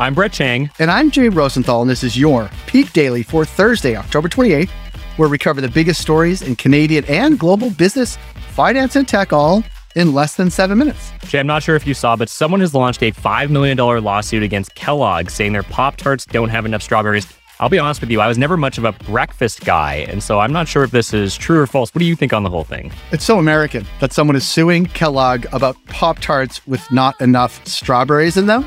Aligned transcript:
I'm 0.00 0.14
Brett 0.14 0.32
Chang. 0.32 0.70
And 0.78 0.90
I'm 0.90 1.10
Jay 1.10 1.28
Rosenthal, 1.28 1.82
and 1.82 1.90
this 1.90 2.02
is 2.02 2.16
your 2.16 2.48
Peak 2.66 2.90
Daily 2.94 3.22
for 3.22 3.44
Thursday, 3.44 3.96
October 3.96 4.30
28th, 4.30 4.70
where 5.18 5.28
we 5.28 5.36
cover 5.36 5.60
the 5.60 5.68
biggest 5.68 6.00
stories 6.00 6.40
in 6.40 6.56
Canadian 6.56 7.04
and 7.04 7.38
global 7.38 7.68
business, 7.68 8.16
finance, 8.52 8.96
and 8.96 9.06
tech 9.06 9.34
all 9.34 9.62
in 9.96 10.14
less 10.14 10.36
than 10.36 10.48
seven 10.48 10.78
minutes. 10.78 11.12
Jay, 11.26 11.38
I'm 11.38 11.46
not 11.46 11.62
sure 11.62 11.76
if 11.76 11.86
you 11.86 11.92
saw, 11.92 12.16
but 12.16 12.30
someone 12.30 12.60
has 12.60 12.72
launched 12.72 13.02
a 13.02 13.12
$5 13.12 13.50
million 13.50 13.76
lawsuit 13.76 14.42
against 14.42 14.74
Kellogg 14.74 15.28
saying 15.28 15.52
their 15.52 15.64
Pop 15.64 15.96
Tarts 15.96 16.24
don't 16.24 16.48
have 16.48 16.64
enough 16.64 16.82
strawberries. 16.82 17.30
I'll 17.58 17.68
be 17.68 17.78
honest 17.78 18.00
with 18.00 18.10
you, 18.10 18.22
I 18.22 18.26
was 18.26 18.38
never 18.38 18.56
much 18.56 18.78
of 18.78 18.86
a 18.86 18.92
breakfast 18.92 19.66
guy, 19.66 20.06
and 20.08 20.22
so 20.22 20.40
I'm 20.40 20.50
not 20.50 20.66
sure 20.66 20.82
if 20.82 20.92
this 20.92 21.12
is 21.12 21.36
true 21.36 21.58
or 21.58 21.66
false. 21.66 21.94
What 21.94 21.98
do 21.98 22.06
you 22.06 22.16
think 22.16 22.32
on 22.32 22.42
the 22.42 22.48
whole 22.48 22.64
thing? 22.64 22.90
It's 23.12 23.26
so 23.26 23.38
American 23.38 23.84
that 24.00 24.14
someone 24.14 24.34
is 24.34 24.48
suing 24.48 24.86
Kellogg 24.86 25.44
about 25.52 25.76
Pop 25.88 26.20
Tarts 26.20 26.66
with 26.66 26.90
not 26.90 27.20
enough 27.20 27.62
strawberries 27.66 28.38
in 28.38 28.46
them. 28.46 28.66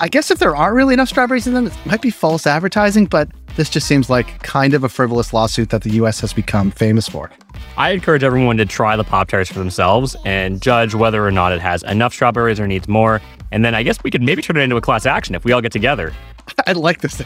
I 0.00 0.08
guess 0.08 0.30
if 0.30 0.38
there 0.38 0.56
aren't 0.56 0.74
really 0.74 0.94
enough 0.94 1.08
strawberries 1.08 1.46
in 1.46 1.54
them, 1.54 1.68
it 1.68 1.86
might 1.86 2.02
be 2.02 2.10
false 2.10 2.46
advertising, 2.46 3.06
but 3.06 3.28
this 3.56 3.70
just 3.70 3.86
seems 3.86 4.10
like 4.10 4.42
kind 4.42 4.74
of 4.74 4.82
a 4.82 4.88
frivolous 4.88 5.32
lawsuit 5.32 5.70
that 5.70 5.82
the 5.82 5.90
US 5.92 6.20
has 6.20 6.32
become 6.32 6.70
famous 6.70 7.08
for. 7.08 7.30
I 7.76 7.90
encourage 7.90 8.24
everyone 8.24 8.56
to 8.56 8.66
try 8.66 8.96
the 8.96 9.04
Pop 9.04 9.28
Tarts 9.28 9.50
for 9.50 9.58
themselves 9.58 10.16
and 10.24 10.60
judge 10.60 10.94
whether 10.94 11.24
or 11.24 11.30
not 11.30 11.52
it 11.52 11.60
has 11.60 11.82
enough 11.84 12.12
strawberries 12.12 12.58
or 12.58 12.66
needs 12.66 12.88
more. 12.88 13.20
And 13.52 13.64
then 13.64 13.74
I 13.74 13.82
guess 13.82 14.02
we 14.02 14.10
could 14.10 14.22
maybe 14.22 14.42
turn 14.42 14.56
it 14.56 14.60
into 14.60 14.76
a 14.76 14.80
class 14.80 15.06
action 15.06 15.34
if 15.34 15.44
we 15.44 15.52
all 15.52 15.60
get 15.60 15.72
together. 15.72 16.12
I 16.66 16.72
like 16.72 17.00
this. 17.00 17.16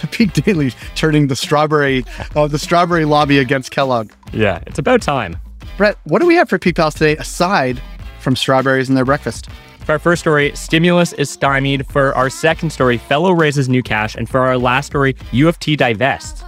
The 0.00 0.06
Peak 0.10 0.32
Daily 0.34 0.72
turning 0.94 1.28
the 1.28 1.36
strawberry, 1.36 2.04
uh, 2.36 2.46
the 2.46 2.58
strawberry 2.58 3.04
lobby 3.04 3.38
against 3.38 3.70
Kellogg. 3.70 4.12
Yeah, 4.32 4.62
it's 4.66 4.78
about 4.78 5.02
time. 5.02 5.36
Brett, 5.76 5.96
what 6.04 6.20
do 6.20 6.26
we 6.26 6.34
have 6.34 6.48
for 6.48 6.58
Peak 6.58 6.76
Pals 6.76 6.94
today 6.94 7.16
aside 7.16 7.80
from 8.20 8.36
strawberries 8.36 8.88
in 8.88 8.94
their 8.94 9.04
breakfast? 9.04 9.48
For 9.88 9.92
our 9.92 9.98
first 9.98 10.20
story, 10.20 10.54
stimulus 10.54 11.14
is 11.14 11.30
stymied. 11.30 11.86
For 11.86 12.14
our 12.14 12.28
second 12.28 12.68
story, 12.68 12.98
Fellow 12.98 13.32
raises 13.32 13.70
new 13.70 13.82
cash. 13.82 14.14
And 14.16 14.28
for 14.28 14.40
our 14.40 14.58
last 14.58 14.84
story, 14.84 15.16
U 15.32 15.48
of 15.48 15.58
T 15.60 15.76
divests. 15.76 16.44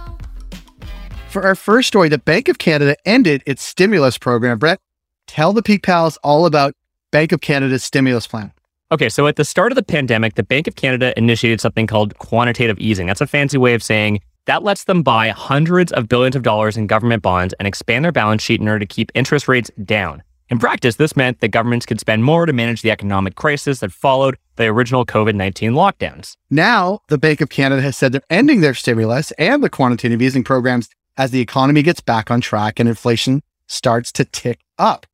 For 1.27 1.41
our 1.41 1.55
first 1.55 1.87
story, 1.87 2.07
the 2.07 2.19
Bank 2.19 2.49
of 2.49 2.59
Canada 2.59 2.95
ended 3.03 3.41
its 3.47 3.63
stimulus 3.63 4.15
program. 4.19 4.59
Brett, 4.59 4.79
tell 5.25 5.53
the 5.53 5.63
Peak 5.63 5.81
Pals 5.81 6.17
all 6.17 6.45
about 6.45 6.75
Bank 7.09 7.31
of 7.31 7.41
Canada's 7.41 7.83
stimulus 7.83 8.27
plan. 8.27 8.53
Okay, 8.91 9.09
so 9.09 9.25
at 9.25 9.37
the 9.37 9.43
start 9.43 9.71
of 9.71 9.75
the 9.75 9.81
pandemic, 9.81 10.35
the 10.35 10.43
Bank 10.43 10.67
of 10.67 10.75
Canada 10.75 11.11
initiated 11.17 11.59
something 11.59 11.87
called 11.87 12.15
quantitative 12.19 12.77
easing. 12.77 13.07
That's 13.07 13.21
a 13.21 13.25
fancy 13.25 13.57
way 13.57 13.73
of 13.73 13.81
saying 13.81 14.19
that 14.45 14.61
lets 14.61 14.83
them 14.83 15.01
buy 15.01 15.29
hundreds 15.29 15.91
of 15.93 16.07
billions 16.07 16.35
of 16.35 16.43
dollars 16.43 16.77
in 16.77 16.85
government 16.85 17.23
bonds 17.23 17.55
and 17.57 17.67
expand 17.67 18.05
their 18.05 18.11
balance 18.11 18.43
sheet 18.43 18.61
in 18.61 18.67
order 18.67 18.77
to 18.77 18.85
keep 18.85 19.11
interest 19.15 19.47
rates 19.47 19.71
down. 19.83 20.21
In 20.51 20.59
practice, 20.59 20.97
this 20.97 21.15
meant 21.15 21.39
that 21.39 21.47
governments 21.47 21.85
could 21.85 22.01
spend 22.01 22.25
more 22.25 22.45
to 22.45 22.51
manage 22.51 22.81
the 22.81 22.91
economic 22.91 23.35
crisis 23.35 23.79
that 23.79 23.93
followed 23.93 24.35
the 24.57 24.65
original 24.65 25.05
COVID 25.05 25.33
19 25.33 25.71
lockdowns. 25.71 26.35
Now, 26.49 26.99
the 27.07 27.17
Bank 27.17 27.39
of 27.39 27.47
Canada 27.47 27.81
has 27.81 27.95
said 27.95 28.11
they're 28.11 28.21
ending 28.29 28.59
their 28.59 28.73
stimulus 28.73 29.31
and 29.39 29.63
the 29.63 29.69
quantitative 29.69 30.21
easing 30.21 30.43
programs 30.43 30.89
as 31.15 31.31
the 31.31 31.39
economy 31.39 31.81
gets 31.83 32.01
back 32.01 32.29
on 32.29 32.41
track 32.41 32.81
and 32.81 32.89
inflation 32.89 33.41
starts 33.67 34.11
to 34.11 34.25
tick 34.25 34.59
up. 34.77 35.07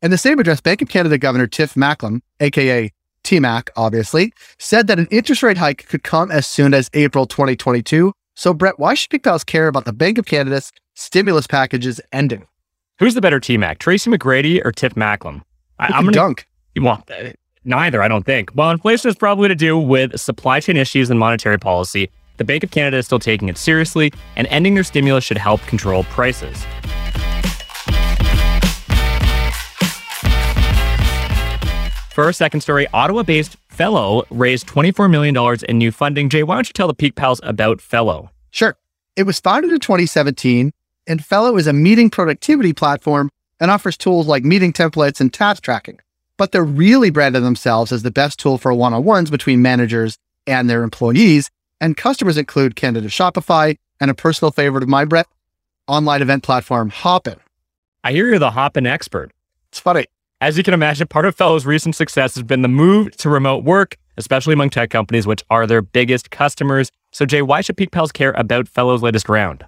In 0.00 0.10
the 0.10 0.16
same 0.16 0.38
address, 0.38 0.62
Bank 0.62 0.80
of 0.80 0.88
Canada 0.88 1.18
Governor 1.18 1.46
Tiff 1.46 1.74
Macklem, 1.74 2.22
aka 2.40 2.90
TMAC, 3.22 3.68
obviously, 3.76 4.32
said 4.58 4.86
that 4.86 4.98
an 4.98 5.08
interest 5.10 5.42
rate 5.42 5.58
hike 5.58 5.88
could 5.88 6.04
come 6.04 6.30
as 6.30 6.46
soon 6.46 6.72
as 6.72 6.88
April 6.94 7.26
2022. 7.26 8.14
So, 8.34 8.54
Brett, 8.54 8.78
why 8.78 8.94
should 8.94 9.10
Peak 9.10 9.24
Pals 9.24 9.44
care 9.44 9.68
about 9.68 9.84
the 9.84 9.92
Bank 9.92 10.16
of 10.16 10.24
Canada's 10.24 10.72
stimulus 10.94 11.46
packages 11.46 12.00
ending? 12.12 12.46
Who's 13.00 13.14
the 13.14 13.22
better 13.22 13.40
T-Mac, 13.40 13.78
Tracy 13.78 14.10
McGrady 14.10 14.62
or 14.62 14.72
Tiff 14.72 14.94
Macklem? 14.94 15.40
I, 15.78 15.86
am 15.86 16.04
gonna 16.04 16.12
dunk. 16.12 16.46
Well, 16.78 17.02
neither, 17.64 18.02
I 18.02 18.08
don't 18.08 18.26
think. 18.26 18.50
Well, 18.54 18.70
inflation 18.70 19.08
is 19.08 19.16
probably 19.16 19.48
to 19.48 19.54
do 19.54 19.78
with 19.78 20.20
supply 20.20 20.60
chain 20.60 20.76
issues 20.76 21.08
and 21.08 21.18
monetary 21.18 21.58
policy. 21.58 22.10
The 22.36 22.44
Bank 22.44 22.62
of 22.62 22.70
Canada 22.70 22.98
is 22.98 23.06
still 23.06 23.18
taking 23.18 23.48
it 23.48 23.56
seriously, 23.56 24.12
and 24.36 24.46
ending 24.48 24.74
their 24.74 24.84
stimulus 24.84 25.24
should 25.24 25.38
help 25.38 25.62
control 25.62 26.04
prices. 26.04 26.62
For 32.12 32.24
our 32.24 32.34
second 32.34 32.60
story, 32.60 32.86
Ottawa 32.92 33.22
based 33.22 33.56
Fellow 33.70 34.26
raised 34.28 34.66
$24 34.66 35.10
million 35.10 35.34
in 35.70 35.78
new 35.78 35.90
funding. 35.90 36.28
Jay, 36.28 36.42
why 36.42 36.56
don't 36.56 36.68
you 36.68 36.74
tell 36.74 36.88
the 36.88 36.92
Peak 36.92 37.14
Pals 37.14 37.40
about 37.44 37.80
Fellow? 37.80 38.30
Sure. 38.50 38.76
It 39.16 39.22
was 39.22 39.40
founded 39.40 39.72
in 39.72 39.80
2017 39.80 40.74
and 41.10 41.24
Fellow 41.24 41.56
is 41.56 41.66
a 41.66 41.72
meeting 41.72 42.08
productivity 42.08 42.72
platform 42.72 43.30
and 43.58 43.68
offers 43.68 43.96
tools 43.96 44.28
like 44.28 44.44
meeting 44.44 44.72
templates 44.72 45.20
and 45.20 45.34
task 45.34 45.64
tracking. 45.64 45.98
But 46.36 46.52
they're 46.52 46.62
really 46.62 47.10
branded 47.10 47.42
themselves 47.42 47.90
as 47.90 48.04
the 48.04 48.12
best 48.12 48.38
tool 48.38 48.58
for 48.58 48.72
one 48.72 48.94
on 48.94 49.02
ones 49.02 49.28
between 49.28 49.60
managers 49.60 50.16
and 50.46 50.70
their 50.70 50.84
employees. 50.84 51.50
And 51.80 51.96
customers 51.96 52.38
include 52.38 52.76
Canada 52.76 53.08
Shopify 53.08 53.76
and 54.00 54.08
a 54.08 54.14
personal 54.14 54.52
favorite 54.52 54.84
of 54.84 54.88
mine, 54.88 55.08
Brett, 55.08 55.26
online 55.88 56.22
event 56.22 56.44
platform 56.44 56.90
Hopin. 56.90 57.40
I 58.04 58.12
hear 58.12 58.28
you're 58.28 58.38
the 58.38 58.52
Hopin 58.52 58.86
expert. 58.86 59.32
It's 59.70 59.80
funny. 59.80 60.06
As 60.40 60.56
you 60.56 60.62
can 60.62 60.74
imagine, 60.74 61.08
part 61.08 61.26
of 61.26 61.34
Fellow's 61.34 61.66
recent 61.66 61.96
success 61.96 62.36
has 62.36 62.44
been 62.44 62.62
the 62.62 62.68
move 62.68 63.16
to 63.16 63.28
remote 63.28 63.64
work, 63.64 63.96
especially 64.16 64.52
among 64.52 64.70
tech 64.70 64.90
companies, 64.90 65.26
which 65.26 65.42
are 65.50 65.66
their 65.66 65.82
biggest 65.82 66.30
customers. 66.30 66.88
So, 67.10 67.26
Jay, 67.26 67.42
why 67.42 67.62
should 67.62 67.76
Peak 67.76 67.90
Pals 67.90 68.12
care 68.12 68.32
about 68.36 68.68
Fellow's 68.68 69.02
latest 69.02 69.28
round? 69.28 69.66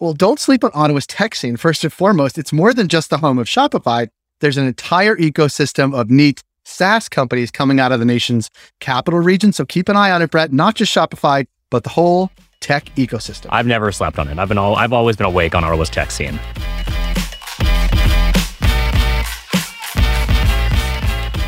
Well, 0.00 0.12
don't 0.12 0.38
sleep 0.38 0.64
on 0.64 0.70
Ottawa's 0.74 1.06
tech 1.06 1.34
scene. 1.34 1.56
First 1.56 1.84
and 1.84 1.92
foremost, 1.92 2.38
it's 2.38 2.52
more 2.52 2.72
than 2.72 2.88
just 2.88 3.10
the 3.10 3.18
home 3.18 3.38
of 3.38 3.46
Shopify. 3.46 4.08
There's 4.40 4.56
an 4.56 4.66
entire 4.66 5.16
ecosystem 5.16 5.94
of 5.94 6.10
neat 6.10 6.42
SaaS 6.64 7.08
companies 7.08 7.50
coming 7.50 7.80
out 7.80 7.92
of 7.92 7.98
the 7.98 8.06
nation's 8.06 8.50
capital 8.80 9.20
region. 9.20 9.52
So 9.52 9.64
keep 9.64 9.88
an 9.88 9.96
eye 9.96 10.10
on 10.10 10.22
it, 10.22 10.30
Brett. 10.30 10.52
Not 10.52 10.74
just 10.76 10.94
Shopify, 10.94 11.46
but 11.70 11.82
the 11.82 11.90
whole 11.90 12.30
tech 12.60 12.86
ecosystem. 12.96 13.46
I've 13.50 13.66
never 13.66 13.90
slept 13.92 14.18
on 14.18 14.28
it. 14.28 14.38
I've 14.38 14.48
been 14.48 14.58
all, 14.58 14.76
I've 14.76 14.92
always 14.92 15.16
been 15.16 15.26
awake 15.26 15.54
on 15.54 15.64
Ottawa's 15.64 15.90
tech 15.90 16.10
scene. 16.10 16.38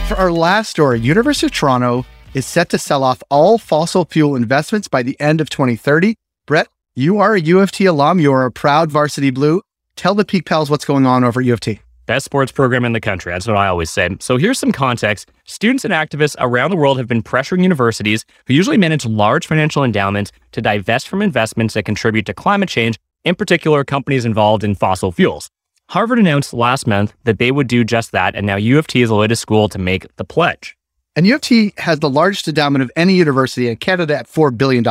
For 0.09 0.16
our 0.16 0.31
last 0.31 0.71
story, 0.71 1.01
University 1.01 1.47
of 1.47 1.53
Toronto 1.53 2.05
is 2.34 2.47
set 2.47 2.69
to 2.71 2.78
sell 2.78 3.03
off 3.03 3.22
all 3.31 3.59
fossil 3.59 4.05
fuel 4.05 4.37
investments 4.37 4.87
by 4.89 5.03
the 5.03 5.19
end 5.21 5.41
of 5.41 5.49
2030. 5.49 6.16
Brett, 6.47 6.69
you 6.97 7.19
are 7.19 7.34
a 7.34 7.41
U 7.41 7.60
of 7.60 7.72
T 7.72 7.87
alum. 7.87 8.21
You 8.21 8.32
are 8.32 8.44
a 8.44 8.53
proud 8.53 8.91
varsity 8.91 9.31
blue. 9.31 9.62
Tell 9.97 10.15
the 10.15 10.25
Peak 10.25 10.47
Pals 10.47 10.71
what's 10.71 10.84
going 10.84 11.06
on 11.06 11.25
over 11.25 11.41
at 11.41 11.47
U 11.47 11.53
of 11.53 11.60
T. 11.60 11.81
Best 12.06 12.25
sports 12.25 12.53
program 12.53 12.84
in 12.84 12.93
the 12.93 13.00
country. 13.00 13.32
That's 13.32 13.47
what 13.47 13.56
I 13.56 13.66
always 13.66 13.91
say. 13.91 14.16
So 14.21 14.37
here's 14.37 14.59
some 14.59 14.72
context. 14.72 15.31
Students 15.44 15.84
and 15.84 15.93
activists 15.94 16.37
around 16.38 16.71
the 16.71 16.77
world 16.77 16.99
have 16.99 17.09
been 17.09 17.22
pressuring 17.22 17.62
universities, 17.62 18.25
who 18.47 18.54
usually 18.54 18.77
manage 18.77 19.06
large 19.06 19.47
financial 19.47 19.83
endowments, 19.83 20.31
to 20.53 20.60
divest 20.60 21.09
from 21.09 21.22
investments 21.22 21.75
that 21.75 21.84
contribute 21.84 22.27
to 22.27 22.34
climate 22.34 22.69
change, 22.69 23.00
in 23.25 23.34
particular, 23.34 23.84
companies 23.84 24.25
involved 24.25 24.62
in 24.62 24.75
fossil 24.75 25.10
fuels. 25.10 25.50
Harvard 25.88 26.19
announced 26.19 26.53
last 26.53 26.87
month 26.87 27.15
that 27.25 27.38
they 27.38 27.50
would 27.50 27.66
do 27.66 27.84
just 27.84 28.12
that, 28.12 28.34
and 28.34 28.47
now 28.47 28.56
U 28.56 28.78
of 28.78 28.87
T 28.87 29.03
is 29.03 29.09
the 29.09 29.16
latest 29.16 29.43
school 29.43 29.69
to 29.71 29.78
make 29.78 30.15
the 30.16 30.25
pledge. 30.25 30.77
And 31.16 31.27
U 31.27 31.37
of 31.37 31.41
T 31.41 31.72
has 31.78 32.00
the 32.00 32.10
largest 32.10 32.47
endowment 32.49 32.83
of 32.83 32.91
any 32.97 33.15
university 33.15 33.69
in 33.69 33.77
Canada 33.77 34.16
at 34.16 34.28
$4 34.28 34.56
billion 34.56 34.84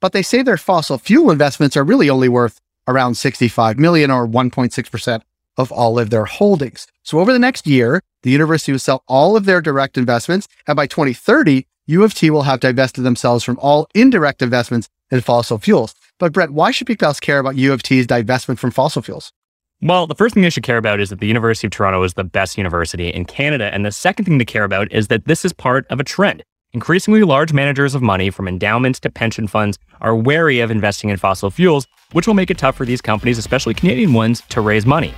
but 0.00 0.12
they 0.12 0.22
say 0.22 0.42
their 0.42 0.56
fossil 0.56 0.98
fuel 0.98 1.30
investments 1.30 1.76
are 1.76 1.84
really 1.84 2.10
only 2.10 2.28
worth 2.28 2.60
around 2.88 3.14
65 3.14 3.78
million 3.78 4.10
or 4.10 4.26
1.6% 4.26 5.22
of 5.56 5.70
all 5.70 5.98
of 5.98 6.10
their 6.10 6.24
holdings. 6.24 6.86
So 7.02 7.20
over 7.20 7.32
the 7.32 7.38
next 7.38 7.66
year, 7.66 8.02
the 8.22 8.30
university 8.30 8.72
will 8.72 8.78
sell 8.78 9.02
all 9.06 9.36
of 9.36 9.44
their 9.44 9.60
direct 9.60 9.96
investments. 9.96 10.48
And 10.66 10.76
by 10.76 10.86
2030, 10.86 11.66
U 11.86 12.04
of 12.04 12.14
T 12.14 12.30
will 12.30 12.42
have 12.42 12.60
divested 12.60 13.04
themselves 13.04 13.44
from 13.44 13.58
all 13.60 13.88
indirect 13.94 14.42
investments 14.42 14.88
in 15.10 15.20
fossil 15.20 15.58
fuels. 15.58 15.94
But 16.18 16.32
Brett, 16.32 16.50
why 16.50 16.70
should 16.70 16.86
people 16.86 17.12
care 17.14 17.38
about 17.38 17.56
U 17.56 17.72
of 17.72 17.82
T's 17.82 18.06
divestment 18.06 18.58
from 18.58 18.70
fossil 18.70 19.02
fuels? 19.02 19.32
Well, 19.82 20.06
the 20.06 20.14
first 20.14 20.34
thing 20.34 20.42
they 20.42 20.50
should 20.50 20.62
care 20.62 20.76
about 20.76 21.00
is 21.00 21.08
that 21.08 21.20
the 21.20 21.26
University 21.26 21.66
of 21.66 21.70
Toronto 21.70 22.02
is 22.02 22.12
the 22.12 22.24
best 22.24 22.58
university 22.58 23.08
in 23.08 23.24
Canada. 23.24 23.72
And 23.72 23.84
the 23.84 23.92
second 23.92 24.26
thing 24.26 24.38
to 24.38 24.44
care 24.44 24.64
about 24.64 24.92
is 24.92 25.08
that 25.08 25.24
this 25.24 25.44
is 25.44 25.54
part 25.54 25.86
of 25.88 25.98
a 25.98 26.04
trend. 26.04 26.44
Increasingly 26.72 27.24
large 27.24 27.52
managers 27.52 27.96
of 27.96 28.02
money, 28.02 28.30
from 28.30 28.46
endowments 28.46 29.00
to 29.00 29.10
pension 29.10 29.48
funds, 29.48 29.76
are 30.00 30.14
wary 30.14 30.60
of 30.60 30.70
investing 30.70 31.10
in 31.10 31.16
fossil 31.16 31.50
fuels, 31.50 31.88
which 32.12 32.28
will 32.28 32.34
make 32.34 32.48
it 32.48 32.58
tough 32.58 32.76
for 32.76 32.86
these 32.86 33.00
companies, 33.00 33.38
especially 33.38 33.74
Canadian 33.74 34.12
ones, 34.12 34.40
to 34.50 34.60
raise 34.60 34.86
money. 34.86 35.12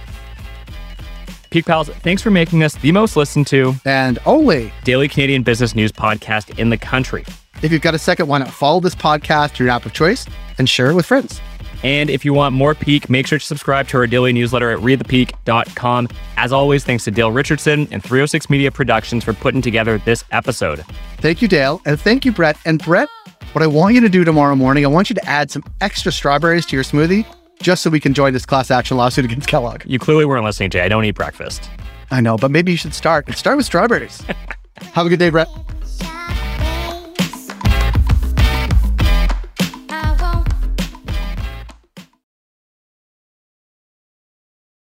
Peak 1.50 1.66
Pals, 1.66 1.90
thanks 1.90 2.22
for 2.22 2.31
making 2.31 2.62
us 2.62 2.76
the 2.76 2.90
most 2.90 3.16
listened 3.16 3.46
to 3.49 3.75
and 3.84 4.19
only 4.25 4.72
daily 4.84 5.08
Canadian 5.08 5.43
business 5.43 5.75
news 5.75 5.93
podcast 5.93 6.58
in 6.58 6.70
the 6.70 6.78
country. 6.78 7.22
If 7.60 7.70
you've 7.70 7.82
got 7.82 7.94
a 7.94 7.99
second, 7.99 8.28
why 8.28 8.38
not 8.38 8.49
follow 8.49 8.81
this 8.81 8.94
podcast 8.94 9.52
to 9.56 9.64
your 9.64 9.75
app 9.75 9.84
of 9.84 9.93
choice 9.93 10.26
and 10.56 10.66
share 10.66 10.90
it 10.90 10.94
with 10.94 11.04
friends? 11.04 11.38
And 11.82 12.11
if 12.11 12.25
you 12.25 12.32
want 12.32 12.55
more 12.55 12.75
Peak, 12.75 13.11
make 13.11 13.26
sure 13.26 13.38
to 13.38 13.44
subscribe 13.44 13.88
to 13.88 13.99
our 13.99 14.06
daily 14.06 14.32
newsletter 14.32 14.70
at 14.70 14.79
readthepeak.com. 14.79 16.08
As 16.37 16.52
always, 16.52 16.84
thanks 16.84 17.05
to 17.05 17.11
Dale 17.11 17.32
Richardson 17.32 17.88
and 17.90 18.02
306 18.02 18.49
Media 18.50 18.70
Productions 18.70 19.25
for 19.25 19.32
putting 19.32 19.62
together 19.62 19.99
this 19.99 20.25
episode. 20.31 20.84
Thank 21.19 21.43
you, 21.43 21.49
Dale. 21.49 21.81
And 21.84 22.00
thank 22.00 22.25
you, 22.25 22.32
Brett. 22.32 22.56
And 22.64 22.82
Brett, 22.82 23.08
what 23.52 23.62
I 23.62 23.67
want 23.67 23.94
you 23.94 24.00
to 24.00 24.08
do 24.08 24.25
tomorrow 24.25 24.55
morning, 24.55 24.84
I 24.84 24.88
want 24.88 25.11
you 25.11 25.14
to 25.14 25.25
add 25.29 25.50
some 25.50 25.64
extra 25.81 26.12
strawberries 26.12 26.67
to 26.67 26.76
your 26.76 26.84
smoothie 26.84 27.26
just 27.61 27.82
so 27.82 27.90
we 27.90 28.00
can 28.00 28.14
join 28.14 28.32
this 28.32 28.46
class 28.46 28.70
action 28.70 28.96
lawsuit 28.96 29.25
against 29.25 29.49
Kellogg. 29.49 29.82
You 29.87 29.99
clearly 29.99 30.25
weren't 30.25 30.44
listening, 30.44 30.70
Jay. 30.70 30.81
I 30.81 30.88
don't 30.88 31.05
eat 31.05 31.14
breakfast. 31.14 31.70
I 32.11 32.20
know, 32.20 32.37
but 32.37 32.50
maybe 32.50 32.73
you 32.73 32.76
should 32.76 32.94
start. 32.94 33.31
Start 33.37 33.56
with 33.56 33.67
strawberries. 33.67 34.20
Have 34.93 35.06
a 35.06 35.08
good 35.08 35.19
day, 35.19 35.31
Brett. 35.31 35.49